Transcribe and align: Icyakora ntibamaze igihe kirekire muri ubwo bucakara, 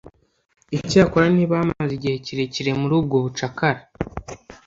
Icyakora 0.77 1.25
ntibamaze 1.33 1.91
igihe 1.97 2.15
kirekire 2.25 2.71
muri 2.79 2.93
ubwo 2.99 3.15
bucakara, 3.23 3.81